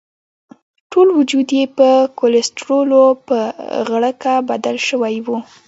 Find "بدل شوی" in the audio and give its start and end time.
4.49-5.15